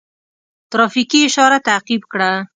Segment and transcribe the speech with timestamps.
[0.71, 2.31] ترافیکي اشاره تعقیب کړه.